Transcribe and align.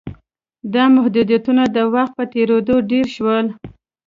دا 0.73 0.83
محدودیتونه 0.95 1.63
د 1.75 1.77
وخت 1.93 2.13
په 2.19 2.23
تېرېدو 2.33 2.75
ډېر 2.91 3.05
شول 3.15 3.45